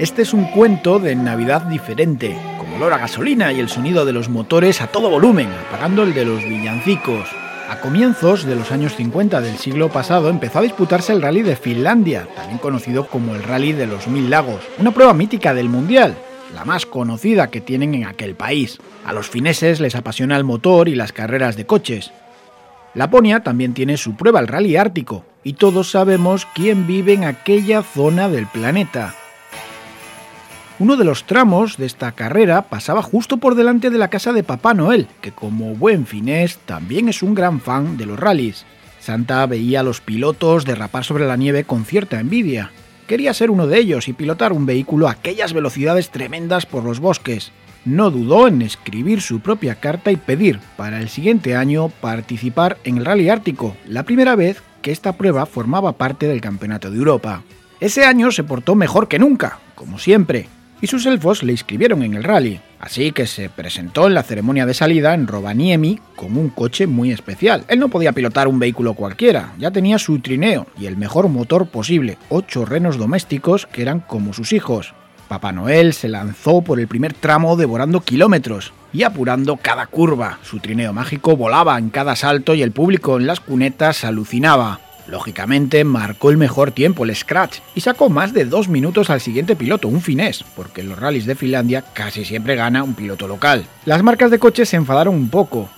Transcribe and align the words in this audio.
Este 0.00 0.22
es 0.22 0.32
un 0.32 0.44
cuento 0.44 0.98
de 0.98 1.14
Navidad 1.14 1.60
diferente, 1.66 2.34
con 2.56 2.72
olor 2.72 2.94
a 2.94 2.96
gasolina 2.96 3.52
y 3.52 3.60
el 3.60 3.68
sonido 3.68 4.06
de 4.06 4.14
los 4.14 4.30
motores 4.30 4.80
a 4.80 4.86
todo 4.86 5.10
volumen, 5.10 5.50
apagando 5.68 6.04
el 6.04 6.14
de 6.14 6.24
los 6.24 6.42
villancicos. 6.42 7.28
A 7.68 7.80
comienzos 7.80 8.46
de 8.46 8.56
los 8.56 8.72
años 8.72 8.96
50 8.96 9.42
del 9.42 9.58
siglo 9.58 9.90
pasado 9.90 10.30
empezó 10.30 10.60
a 10.60 10.62
disputarse 10.62 11.12
el 11.12 11.20
Rally 11.20 11.42
de 11.42 11.54
Finlandia, 11.54 12.26
también 12.34 12.56
conocido 12.56 13.08
como 13.08 13.34
el 13.34 13.42
Rally 13.42 13.74
de 13.74 13.86
los 13.86 14.08
Mil 14.08 14.30
Lagos, 14.30 14.62
una 14.78 14.90
prueba 14.92 15.12
mítica 15.12 15.52
del 15.52 15.68
Mundial, 15.68 16.16
la 16.54 16.64
más 16.64 16.86
conocida 16.86 17.50
que 17.50 17.60
tienen 17.60 17.94
en 17.94 18.06
aquel 18.06 18.34
país. 18.34 18.78
A 19.04 19.12
los 19.12 19.28
fineses 19.28 19.80
les 19.80 19.96
apasiona 19.96 20.38
el 20.38 20.44
motor 20.44 20.88
y 20.88 20.94
las 20.94 21.12
carreras 21.12 21.56
de 21.56 21.66
coches. 21.66 22.10
Laponia 22.94 23.40
también 23.40 23.74
tiene 23.74 23.98
su 23.98 24.16
prueba, 24.16 24.40
el 24.40 24.48
Rally 24.48 24.76
Ártico, 24.76 25.26
y 25.44 25.52
todos 25.52 25.90
sabemos 25.90 26.46
quién 26.54 26.86
vive 26.86 27.12
en 27.12 27.24
aquella 27.24 27.82
zona 27.82 28.30
del 28.30 28.46
planeta. 28.46 29.14
Uno 30.80 30.96
de 30.96 31.04
los 31.04 31.24
tramos 31.24 31.76
de 31.76 31.84
esta 31.84 32.12
carrera 32.12 32.62
pasaba 32.62 33.02
justo 33.02 33.36
por 33.36 33.54
delante 33.54 33.90
de 33.90 33.98
la 33.98 34.08
casa 34.08 34.32
de 34.32 34.42
Papá 34.42 34.72
Noel, 34.72 35.08
que 35.20 35.30
como 35.30 35.74
buen 35.74 36.06
finés 36.06 36.56
también 36.64 37.10
es 37.10 37.22
un 37.22 37.34
gran 37.34 37.60
fan 37.60 37.98
de 37.98 38.06
los 38.06 38.18
rallies. 38.18 38.64
Santa 38.98 39.44
veía 39.44 39.80
a 39.80 39.82
los 39.82 40.00
pilotos 40.00 40.64
derrapar 40.64 41.04
sobre 41.04 41.26
la 41.26 41.36
nieve 41.36 41.64
con 41.64 41.84
cierta 41.84 42.18
envidia. 42.18 42.70
Quería 43.06 43.34
ser 43.34 43.50
uno 43.50 43.66
de 43.66 43.78
ellos 43.78 44.08
y 44.08 44.14
pilotar 44.14 44.54
un 44.54 44.64
vehículo 44.64 45.06
a 45.06 45.10
aquellas 45.10 45.52
velocidades 45.52 46.08
tremendas 46.08 46.64
por 46.64 46.82
los 46.82 46.98
bosques. 46.98 47.52
No 47.84 48.10
dudó 48.10 48.48
en 48.48 48.62
escribir 48.62 49.20
su 49.20 49.40
propia 49.40 49.74
carta 49.74 50.10
y 50.10 50.16
pedir 50.16 50.60
para 50.78 51.00
el 51.00 51.10
siguiente 51.10 51.56
año 51.56 51.90
participar 51.90 52.78
en 52.84 52.96
el 52.96 53.04
Rally 53.04 53.28
Ártico, 53.28 53.76
la 53.86 54.04
primera 54.04 54.34
vez 54.34 54.62
que 54.80 54.92
esta 54.92 55.12
prueba 55.12 55.44
formaba 55.44 55.92
parte 55.92 56.26
del 56.26 56.40
Campeonato 56.40 56.90
de 56.90 56.96
Europa. 56.96 57.42
Ese 57.80 58.06
año 58.06 58.30
se 58.30 58.44
portó 58.44 58.74
mejor 58.74 59.08
que 59.08 59.18
nunca, 59.18 59.58
como 59.74 59.98
siempre, 59.98 60.48
y 60.80 60.86
sus 60.86 61.06
elfos 61.06 61.42
le 61.42 61.52
inscribieron 61.52 62.02
en 62.02 62.14
el 62.14 62.24
rally, 62.24 62.60
así 62.78 63.12
que 63.12 63.26
se 63.26 63.48
presentó 63.48 64.06
en 64.06 64.14
la 64.14 64.22
ceremonia 64.22 64.66
de 64.66 64.74
salida 64.74 65.14
en 65.14 65.26
Rovaniemi 65.26 65.98
con 66.16 66.36
un 66.36 66.48
coche 66.48 66.86
muy 66.86 67.10
especial. 67.10 67.64
Él 67.68 67.78
no 67.78 67.88
podía 67.88 68.12
pilotar 68.12 68.48
un 68.48 68.58
vehículo 68.58 68.94
cualquiera, 68.94 69.52
ya 69.58 69.70
tenía 69.70 69.98
su 69.98 70.18
trineo 70.20 70.66
y 70.78 70.86
el 70.86 70.96
mejor 70.96 71.28
motor 71.28 71.66
posible, 71.66 72.18
ocho 72.28 72.64
renos 72.64 72.98
domésticos 72.98 73.66
que 73.66 73.82
eran 73.82 74.00
como 74.00 74.32
sus 74.32 74.52
hijos. 74.52 74.94
Papá 75.28 75.52
Noel 75.52 75.92
se 75.92 76.08
lanzó 76.08 76.60
por 76.62 76.80
el 76.80 76.88
primer 76.88 77.14
tramo 77.14 77.56
devorando 77.56 78.00
kilómetros 78.00 78.72
y 78.92 79.04
apurando 79.04 79.56
cada 79.56 79.86
curva. 79.86 80.40
Su 80.42 80.58
trineo 80.58 80.92
mágico 80.92 81.36
volaba 81.36 81.78
en 81.78 81.90
cada 81.90 82.16
salto 82.16 82.54
y 82.54 82.62
el 82.62 82.72
público 82.72 83.16
en 83.16 83.28
las 83.28 83.38
cunetas 83.38 84.04
alucinaba. 84.04 84.80
Lógicamente 85.10 85.82
marcó 85.84 86.30
el 86.30 86.36
mejor 86.36 86.70
tiempo, 86.70 87.04
el 87.04 87.14
Scratch, 87.14 87.58
y 87.74 87.80
sacó 87.80 88.08
más 88.08 88.32
de 88.32 88.44
dos 88.44 88.68
minutos 88.68 89.10
al 89.10 89.20
siguiente 89.20 89.56
piloto, 89.56 89.88
un 89.88 90.00
finés, 90.00 90.44
porque 90.54 90.82
en 90.82 90.88
los 90.88 90.98
rallies 90.98 91.26
de 91.26 91.34
Finlandia 91.34 91.82
casi 91.92 92.24
siempre 92.24 92.54
gana 92.54 92.84
un 92.84 92.94
piloto 92.94 93.26
local. 93.26 93.66
Las 93.84 94.02
marcas 94.02 94.30
de 94.30 94.38
coches 94.38 94.68
se 94.68 94.76
enfadaron 94.76 95.14
un 95.14 95.28
poco. 95.28 95.68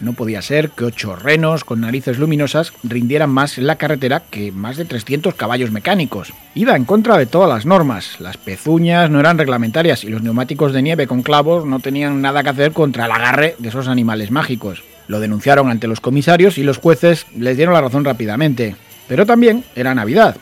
No 0.00 0.12
podía 0.12 0.42
ser 0.42 0.70
que 0.70 0.84
ocho 0.84 1.14
renos 1.14 1.62
con 1.62 1.80
narices 1.80 2.18
luminosas 2.18 2.72
rindieran 2.82 3.30
más 3.30 3.58
en 3.58 3.68
la 3.68 3.76
carretera 3.76 4.24
que 4.28 4.50
más 4.50 4.76
de 4.76 4.84
300 4.84 5.34
caballos 5.34 5.70
mecánicos. 5.70 6.32
Iba 6.56 6.74
en 6.74 6.84
contra 6.84 7.16
de 7.16 7.26
todas 7.26 7.48
las 7.48 7.64
normas. 7.64 8.20
Las 8.20 8.36
pezuñas 8.36 9.08
no 9.08 9.20
eran 9.20 9.38
reglamentarias 9.38 10.02
y 10.02 10.08
los 10.08 10.22
neumáticos 10.22 10.72
de 10.72 10.82
nieve 10.82 11.06
con 11.06 11.22
clavos 11.22 11.64
no 11.64 11.78
tenían 11.78 12.20
nada 12.20 12.42
que 12.42 12.50
hacer 12.50 12.72
contra 12.72 13.06
el 13.06 13.12
agarre 13.12 13.54
de 13.58 13.68
esos 13.68 13.86
animales 13.86 14.32
mágicos. 14.32 14.82
Lo 15.08 15.20
denunciaron 15.20 15.70
ante 15.70 15.86
los 15.86 16.00
comisarios 16.00 16.58
y 16.58 16.62
los 16.62 16.78
jueces 16.78 17.26
les 17.36 17.56
dieron 17.56 17.74
la 17.74 17.80
razón 17.80 18.04
rápidamente. 18.04 18.76
Pero 19.08 19.26
también 19.26 19.64
era 19.76 19.94
Navidad. 19.94 20.36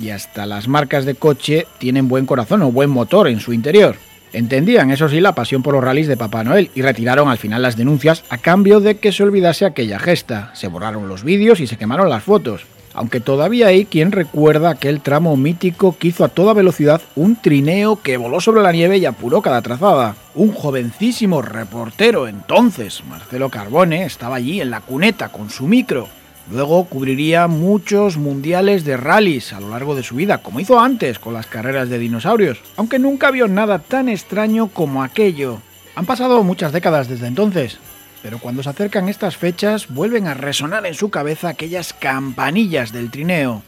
Y 0.00 0.10
hasta 0.10 0.46
las 0.46 0.68
marcas 0.68 1.04
de 1.04 1.14
coche 1.14 1.66
tienen 1.78 2.08
buen 2.08 2.26
corazón 2.26 2.62
o 2.62 2.72
buen 2.72 2.90
motor 2.90 3.28
en 3.28 3.40
su 3.40 3.52
interior. 3.52 3.96
Entendían, 4.32 4.90
eso 4.90 5.08
sí, 5.08 5.20
la 5.20 5.34
pasión 5.34 5.62
por 5.62 5.74
los 5.74 5.84
rallies 5.84 6.08
de 6.08 6.16
Papá 6.16 6.42
Noel 6.42 6.70
y 6.74 6.82
retiraron 6.82 7.28
al 7.28 7.36
final 7.38 7.60
las 7.60 7.76
denuncias 7.76 8.24
a 8.30 8.38
cambio 8.38 8.80
de 8.80 8.96
que 8.96 9.12
se 9.12 9.22
olvidase 9.22 9.66
aquella 9.66 9.98
gesta. 9.98 10.50
Se 10.54 10.68
borraron 10.68 11.08
los 11.08 11.22
vídeos 11.22 11.60
y 11.60 11.66
se 11.66 11.76
quemaron 11.76 12.08
las 12.08 12.22
fotos 12.22 12.64
aunque 12.94 13.20
todavía 13.20 13.68
hay 13.68 13.84
quien 13.84 14.12
recuerda 14.12 14.70
aquel 14.70 15.00
tramo 15.00 15.36
mítico 15.36 15.96
que 15.98 16.08
hizo 16.08 16.24
a 16.24 16.28
toda 16.28 16.52
velocidad 16.52 17.00
un 17.16 17.36
trineo 17.36 18.00
que 18.02 18.16
voló 18.16 18.40
sobre 18.40 18.62
la 18.62 18.72
nieve 18.72 18.98
y 18.98 19.06
apuró 19.06 19.42
cada 19.42 19.62
trazada. 19.62 20.16
Un 20.34 20.52
jovencísimo 20.52 21.42
reportero 21.42 22.28
entonces, 22.28 23.02
Marcelo 23.08 23.48
Carbone, 23.48 24.04
estaba 24.04 24.36
allí 24.36 24.60
en 24.60 24.70
la 24.70 24.80
cuneta 24.80 25.28
con 25.28 25.50
su 25.50 25.66
micro. 25.66 26.08
Luego 26.50 26.84
cubriría 26.84 27.46
muchos 27.46 28.16
mundiales 28.16 28.84
de 28.84 28.96
rallies 28.96 29.52
a 29.52 29.60
lo 29.60 29.70
largo 29.70 29.94
de 29.94 30.02
su 30.02 30.16
vida, 30.16 30.38
como 30.38 30.60
hizo 30.60 30.80
antes 30.80 31.18
con 31.18 31.34
las 31.34 31.46
carreras 31.46 31.88
de 31.88 31.98
dinosaurios, 31.98 32.60
aunque 32.76 32.98
nunca 32.98 33.30
vio 33.30 33.46
nada 33.46 33.78
tan 33.78 34.08
extraño 34.08 34.68
como 34.68 35.02
aquello. 35.02 35.58
Han 35.94 36.06
pasado 36.06 36.42
muchas 36.42 36.72
décadas 36.72 37.08
desde 37.08 37.28
entonces, 37.28 37.78
pero 38.22 38.38
cuando 38.38 38.62
se 38.62 38.70
acercan 38.70 39.08
estas 39.08 39.36
fechas 39.36 39.88
vuelven 39.88 40.28
a 40.28 40.34
resonar 40.34 40.86
en 40.86 40.94
su 40.94 41.10
cabeza 41.10 41.48
aquellas 41.48 41.92
campanillas 41.92 42.92
del 42.92 43.10
trineo. 43.10 43.62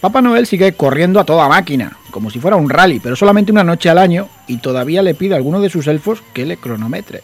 Papá 0.00 0.22
Noel 0.22 0.46
sigue 0.46 0.72
corriendo 0.72 1.20
a 1.20 1.24
toda 1.24 1.48
máquina, 1.48 1.98
como 2.10 2.30
si 2.30 2.40
fuera 2.40 2.56
un 2.56 2.70
rally, 2.70 3.00
pero 3.00 3.16
solamente 3.16 3.52
una 3.52 3.64
noche 3.64 3.90
al 3.90 3.98
año 3.98 4.28
y 4.46 4.58
todavía 4.58 5.02
le 5.02 5.14
pide 5.14 5.34
a 5.34 5.36
alguno 5.36 5.60
de 5.60 5.70
sus 5.70 5.86
elfos 5.86 6.22
que 6.32 6.46
le 6.46 6.56
cronometre. 6.56 7.22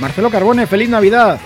Marcelo 0.00 0.30
Carbone, 0.30 0.66
feliz 0.66 0.88
Navidad. 0.88 1.40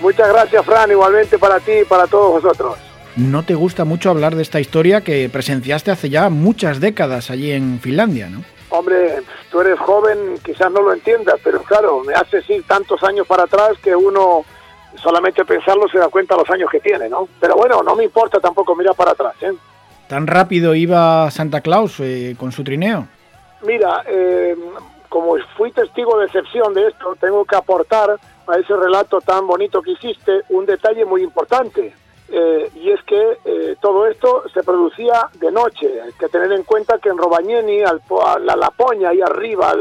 Muchas 0.00 0.28
gracias, 0.28 0.64
Fran, 0.64 0.90
igualmente 0.90 1.38
para 1.38 1.60
ti 1.60 1.72
y 1.82 1.84
para 1.84 2.06
todos 2.06 2.42
vosotros. 2.42 2.78
¿No 3.16 3.42
te 3.42 3.54
gusta 3.54 3.84
mucho 3.84 4.10
hablar 4.10 4.34
de 4.34 4.42
esta 4.42 4.60
historia 4.60 5.02
que 5.02 5.28
presenciaste 5.28 5.90
hace 5.90 6.08
ya 6.08 6.30
muchas 6.30 6.80
décadas 6.80 7.30
allí 7.30 7.52
en 7.52 7.80
Finlandia, 7.80 8.28
no? 8.28 8.42
Hombre, 8.70 9.22
tú 9.50 9.60
eres 9.60 9.78
joven, 9.80 10.38
quizás 10.44 10.70
no 10.70 10.80
lo 10.80 10.92
entiendas, 10.92 11.34
pero 11.42 11.60
claro, 11.62 12.02
me 12.04 12.14
hace 12.14 12.42
ir 12.48 12.62
tantos 12.66 13.02
años 13.02 13.26
para 13.26 13.42
atrás 13.42 13.72
que 13.82 13.94
uno 13.94 14.44
solamente 14.94 15.44
pensarlo 15.44 15.88
se 15.88 15.98
da 15.98 16.08
cuenta 16.08 16.36
los 16.36 16.48
años 16.50 16.70
que 16.70 16.80
tiene, 16.80 17.08
¿no? 17.08 17.28
Pero 17.40 17.56
bueno, 17.56 17.82
no 17.82 17.96
me 17.96 18.04
importa 18.04 18.38
tampoco 18.38 18.76
mirar 18.76 18.94
para 18.94 19.10
atrás, 19.10 19.34
¿eh? 19.40 19.52
¿Tan 20.06 20.26
rápido 20.26 20.74
iba 20.74 21.30
Santa 21.30 21.60
Claus 21.60 22.00
eh, 22.00 22.34
con 22.38 22.52
su 22.52 22.64
trineo? 22.64 23.06
Mira, 23.62 24.02
eh, 24.06 24.56
como 25.08 25.34
fui 25.56 25.72
testigo 25.72 26.18
de 26.18 26.26
excepción 26.26 26.72
de 26.72 26.88
esto, 26.88 27.16
tengo 27.20 27.44
que 27.44 27.56
aportar 27.56 28.18
a 28.50 28.56
ese 28.56 28.76
relato 28.76 29.20
tan 29.20 29.46
bonito 29.46 29.82
que 29.82 29.92
hiciste 29.92 30.42
un 30.50 30.66
detalle 30.66 31.04
muy 31.04 31.22
importante. 31.22 31.94
Eh, 32.32 32.70
y 32.76 32.90
es 32.90 33.02
que 33.02 33.38
eh, 33.44 33.76
todo 33.80 34.06
esto 34.06 34.44
se 34.54 34.62
producía 34.62 35.28
de 35.34 35.50
noche. 35.50 36.00
Hay 36.00 36.12
que 36.12 36.28
tener 36.28 36.52
en 36.52 36.62
cuenta 36.62 36.98
que 36.98 37.08
en 37.08 37.18
Robañeni, 37.18 37.82
al, 37.82 38.00
a 38.24 38.38
la 38.38 38.54
Lapoña, 38.54 39.08
ahí 39.08 39.20
arriba, 39.20 39.74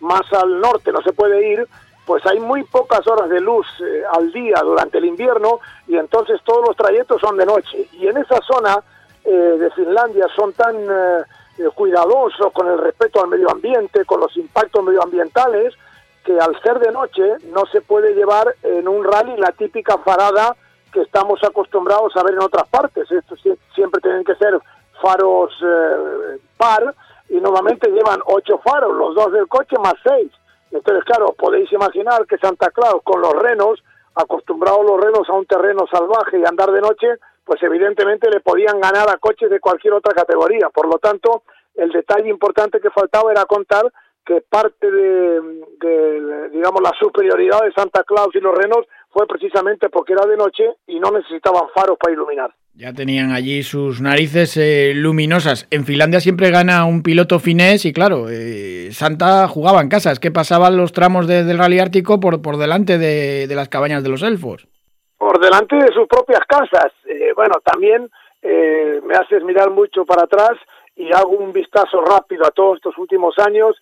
más 0.00 0.30
al 0.34 0.60
norte, 0.60 0.92
no 0.92 1.00
se 1.00 1.14
puede 1.14 1.48
ir, 1.50 1.66
pues 2.04 2.24
hay 2.26 2.40
muy 2.40 2.62
pocas 2.64 3.06
horas 3.06 3.30
de 3.30 3.40
luz 3.40 3.66
eh, 3.80 4.02
al 4.12 4.30
día 4.32 4.60
durante 4.62 4.98
el 4.98 5.06
invierno 5.06 5.60
y 5.88 5.96
entonces 5.96 6.40
todos 6.44 6.66
los 6.68 6.76
trayectos 6.76 7.20
son 7.22 7.38
de 7.38 7.46
noche. 7.46 7.88
Y 7.92 8.06
en 8.06 8.18
esa 8.18 8.40
zona 8.42 8.82
de 9.24 9.70
Finlandia 9.70 10.26
son 10.36 10.52
tan 10.52 10.76
cuidadosos 11.74 12.52
con 12.52 12.66
el 12.66 12.76
respeto 12.76 13.22
al 13.22 13.28
medio 13.28 13.50
ambiente, 13.50 14.04
con 14.04 14.20
los 14.20 14.36
impactos 14.36 14.84
medioambientales, 14.84 15.72
que 16.24 16.38
al 16.38 16.60
ser 16.62 16.78
de 16.80 16.90
noche 16.90 17.22
no 17.52 17.64
se 17.70 17.80
puede 17.82 18.14
llevar 18.14 18.54
en 18.62 18.88
un 18.88 19.04
rally 19.04 19.36
la 19.36 19.52
típica 19.52 19.98
farada 19.98 20.56
que 20.92 21.02
estamos 21.02 21.42
acostumbrados 21.44 22.16
a 22.16 22.22
ver 22.22 22.34
en 22.34 22.42
otras 22.42 22.68
partes. 22.68 23.10
Esto 23.10 23.36
siempre 23.74 24.00
tienen 24.00 24.24
que 24.24 24.34
ser 24.36 24.58
faros 25.02 25.52
eh, 25.62 26.38
par 26.56 26.94
y 27.28 27.40
normalmente 27.40 27.90
llevan 27.90 28.20
ocho 28.26 28.58
faros, 28.64 28.96
los 28.96 29.14
dos 29.14 29.32
del 29.32 29.48
coche 29.48 29.76
más 29.82 29.94
seis. 30.02 30.30
Entonces, 30.70 31.04
claro, 31.04 31.34
podéis 31.38 31.70
imaginar 31.72 32.26
que 32.26 32.38
Santa 32.38 32.70
Claus 32.70 33.02
con 33.04 33.20
los 33.20 33.32
renos, 33.34 33.82
acostumbrados 34.14 34.84
los 34.84 35.00
renos 35.00 35.28
a 35.28 35.32
un 35.32 35.46
terreno 35.46 35.86
salvaje 35.90 36.38
y 36.38 36.44
andar 36.44 36.70
de 36.70 36.80
noche, 36.80 37.06
pues 37.44 37.62
evidentemente 37.62 38.30
le 38.30 38.40
podían 38.40 38.80
ganar 38.80 39.08
a 39.10 39.18
coches 39.18 39.50
de 39.50 39.60
cualquier 39.60 39.94
otra 39.94 40.14
categoría. 40.14 40.70
Por 40.70 40.86
lo 40.86 40.98
tanto, 40.98 41.42
el 41.74 41.90
detalle 41.90 42.28
importante 42.28 42.80
que 42.80 42.90
faltaba 42.90 43.30
era 43.30 43.44
contar 43.44 43.84
que 44.24 44.40
parte 44.40 44.90
de, 44.90 45.40
digamos, 46.52 46.80
la 46.82 46.92
superioridad 46.98 47.62
de 47.62 47.72
Santa 47.72 48.02
Claus 48.04 48.34
y 48.34 48.40
los 48.40 48.54
renos 48.54 48.86
fue 49.10 49.26
precisamente 49.26 49.88
porque 49.90 50.14
era 50.14 50.26
de 50.26 50.36
noche 50.36 50.64
y 50.86 50.98
no 50.98 51.10
necesitaban 51.10 51.68
faros 51.74 51.96
para 51.98 52.14
iluminar. 52.14 52.50
Ya 52.74 52.92
tenían 52.92 53.30
allí 53.30 53.62
sus 53.62 54.00
narices 54.00 54.56
eh, 54.56 54.92
luminosas. 54.94 55.68
En 55.70 55.84
Finlandia 55.84 56.18
siempre 56.18 56.50
gana 56.50 56.84
un 56.86 57.02
piloto 57.02 57.38
finés 57.38 57.84
y 57.84 57.92
claro, 57.92 58.26
eh, 58.28 58.88
Santa 58.90 59.46
jugaba 59.46 59.80
en 59.80 59.88
casa. 59.88 60.10
Es 60.10 60.18
que 60.18 60.32
pasaban 60.32 60.76
los 60.76 60.92
tramos 60.92 61.28
del 61.28 61.56
rally 61.56 61.78
ártico 61.78 62.18
por, 62.18 62.42
por 62.42 62.56
delante 62.56 62.98
de, 62.98 63.46
las 63.54 63.68
cabañas 63.68 64.02
de 64.02 64.08
los 64.08 64.22
elfos. 64.22 64.66
Por 65.16 65.38
delante 65.38 65.76
de 65.76 65.92
sus 65.92 66.08
propias 66.08 66.40
casas. 66.48 66.92
Eh, 67.06 67.32
bueno, 67.36 67.54
también 67.64 68.10
me 68.42 69.14
haces 69.14 69.42
mirar 69.42 69.70
mucho 69.70 70.04
para 70.04 70.24
atrás 70.24 70.52
y 70.96 71.10
hago 71.14 71.30
un 71.30 71.52
vistazo 71.52 72.02
rápido 72.02 72.44
a 72.46 72.50
todos 72.50 72.76
estos 72.76 72.98
últimos 72.98 73.34
años 73.38 73.74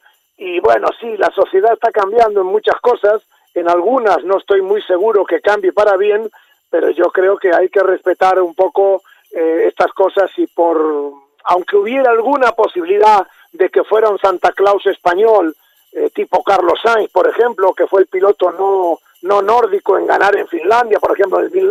y 0.44 0.59
bueno, 0.59 0.89
sí, 0.99 1.17
la 1.19 1.31
sociedad 1.31 1.73
está 1.73 1.93
cambiando 1.93 2.41
en 2.41 2.49
muchas 2.49 2.75
cosas, 2.81 3.23
en 3.55 3.69
algunas 3.69 4.25
no 4.25 4.39
estoy 4.39 4.61
muy 4.61 4.83
seguro 4.83 5.25
que 5.25 5.41
cambie 5.41 5.73
para 5.73 5.97
bien, 5.97 6.29
pero 6.69 6.91
yo 6.91 7.12
creo 7.12 7.39
que 7.39 7.55
hay 7.55 7.69
que 7.69 7.81
respetar 7.81 8.43
un 8.43 8.53
poco 8.53 9.03
eh, 9.31 9.67
estas 9.69 9.93
cosas 9.93 10.33
y 10.37 10.49
por, 10.49 11.12
aunque 11.44 11.77
hubiera 11.77 12.11
alguna 12.11 12.50
posibilidad 12.53 13.25
de 13.53 13.69
que 13.69 13.85
fuera 13.85 14.09
un 14.09 14.19
Santa 14.19 14.50
Claus 14.50 14.85
español, 14.87 15.55
eh, 15.93 16.11
tipo 16.12 16.43
Carlos 16.43 16.81
Sainz, 16.83 17.12
por 17.12 17.29
ejemplo, 17.29 17.73
que 17.73 17.87
fue 17.87 18.00
el 18.00 18.09
piloto 18.09 18.50
no, 18.50 18.99
no 19.23 19.43
nórdico 19.43 19.97
en 19.97 20.06
ganar 20.06 20.35
en 20.35 20.49
Finlandia, 20.49 20.99
por 20.99 21.12
ejemplo, 21.12 21.39
en 21.39 21.44
el 21.47 21.53
Mil 21.53 21.71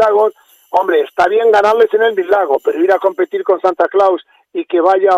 hombre, 0.70 1.02
está 1.02 1.28
bien 1.28 1.52
ganarles 1.52 1.94
en 1.94 2.04
el 2.04 2.16
Mil 2.16 2.30
pero 2.64 2.80
ir 2.82 2.94
a 2.94 3.00
competir 3.00 3.44
con 3.44 3.60
Santa 3.60 3.90
Claus 3.90 4.26
y 4.54 4.64
que 4.64 4.80
vaya 4.80 5.12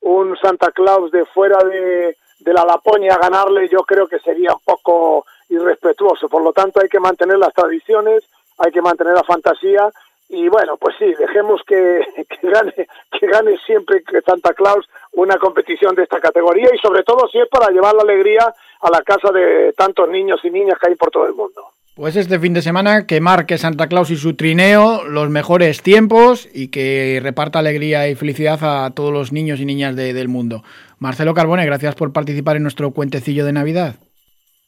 un 0.00 0.34
Santa 0.38 0.70
Claus 0.70 1.10
de 1.10 1.26
fuera 1.26 1.58
de, 1.58 2.16
de 2.46 2.54
la 2.54 2.64
Laponia 2.64 3.18
ganarle, 3.20 3.68
yo 3.68 3.80
creo 3.80 4.06
que 4.06 4.20
sería 4.20 4.52
un 4.54 4.60
poco 4.64 5.26
irrespetuoso. 5.48 6.28
Por 6.28 6.42
lo 6.42 6.52
tanto, 6.52 6.80
hay 6.80 6.88
que 6.88 7.00
mantener 7.00 7.38
las 7.38 7.52
tradiciones, 7.52 8.22
hay 8.58 8.70
que 8.70 8.80
mantener 8.80 9.14
la 9.14 9.24
fantasía 9.24 9.90
y 10.28 10.48
bueno, 10.48 10.76
pues 10.76 10.94
sí, 10.96 11.12
dejemos 11.18 11.60
que, 11.66 12.00
que, 12.28 12.48
gane, 12.48 12.72
que 12.72 13.26
gane 13.26 13.58
siempre 13.66 14.02
que 14.04 14.20
Santa 14.20 14.54
Claus 14.54 14.86
una 15.12 15.38
competición 15.38 15.96
de 15.96 16.04
esta 16.04 16.20
categoría 16.20 16.68
y 16.72 16.78
sobre 16.78 17.02
todo 17.02 17.28
si 17.28 17.38
es 17.38 17.48
para 17.48 17.70
llevar 17.70 17.94
la 17.94 18.02
alegría 18.02 18.54
a 18.80 18.90
la 18.90 19.02
casa 19.02 19.32
de 19.32 19.72
tantos 19.76 20.08
niños 20.08 20.40
y 20.44 20.50
niñas 20.50 20.78
que 20.80 20.90
hay 20.90 20.94
por 20.94 21.10
todo 21.10 21.26
el 21.26 21.34
mundo. 21.34 21.72
Pues 21.96 22.14
este 22.14 22.38
fin 22.38 22.52
de 22.52 22.60
semana 22.60 23.06
que 23.06 23.22
marque 23.22 23.56
Santa 23.56 23.86
Claus 23.88 24.10
y 24.10 24.16
su 24.16 24.36
trineo 24.36 25.04
los 25.04 25.30
mejores 25.30 25.82
tiempos 25.82 26.46
y 26.52 26.68
que 26.68 27.20
reparta 27.22 27.58
alegría 27.58 28.06
y 28.06 28.14
felicidad 28.14 28.58
a 28.62 28.90
todos 28.90 29.14
los 29.14 29.32
niños 29.32 29.60
y 29.60 29.64
niñas 29.64 29.96
de, 29.96 30.12
del 30.12 30.28
mundo. 30.28 30.62
Marcelo 30.98 31.34
Carbone, 31.34 31.66
gracias 31.66 31.94
por 31.94 32.12
participar 32.12 32.56
en 32.56 32.62
nuestro 32.62 32.90
cuentecillo 32.90 33.44
de 33.44 33.52
Navidad. 33.52 33.96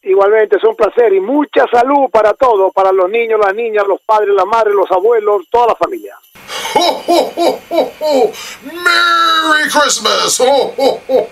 Igualmente, 0.02 0.56
es 0.56 0.64
un 0.64 0.76
placer 0.76 1.12
y 1.12 1.20
mucha 1.20 1.66
salud 1.72 2.08
para 2.10 2.32
todos, 2.34 2.72
para 2.72 2.92
los 2.92 3.10
niños, 3.10 3.40
las 3.44 3.54
niñas, 3.54 3.84
los 3.86 4.00
padres, 4.02 4.34
las 4.34 4.46
madres, 4.46 4.74
los 4.74 4.90
abuelos, 4.90 5.48
toda 5.50 5.68
la 5.68 5.74
familia. 5.74 6.14
¡Ho, 6.74 7.02
ho, 7.06 7.32
ho, 7.36 7.60
ho, 7.70 7.92
ho! 8.00 8.32
¡Merry 8.64 9.68
Christmas! 9.70 10.40
¡Ho, 10.40 10.74
ho, 10.76 11.00
ho, 11.08 11.28